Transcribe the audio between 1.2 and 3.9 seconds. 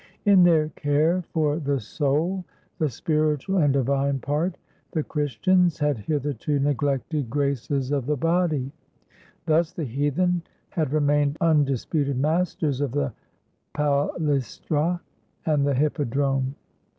for the soul— the spiritual and